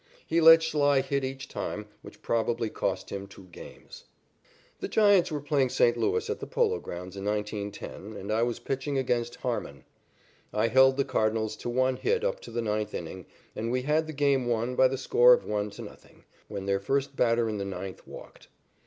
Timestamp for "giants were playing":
4.87-5.69